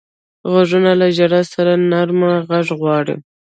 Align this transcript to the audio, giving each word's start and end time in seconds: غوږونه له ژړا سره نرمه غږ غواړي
غوږونه 0.51 0.91
له 1.01 1.07
ژړا 1.15 1.41
سره 1.53 1.71
نرمه 1.91 2.31
غږ 2.49 2.67
غواړي 2.79 3.15